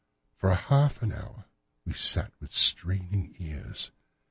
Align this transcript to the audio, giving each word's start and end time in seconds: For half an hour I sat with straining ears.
For 0.35 0.51
half 0.55 1.03
an 1.03 1.11
hour 1.11 1.45
I 1.87 1.91
sat 1.91 2.33
with 2.39 2.55
straining 2.55 3.35
ears. 3.37 3.91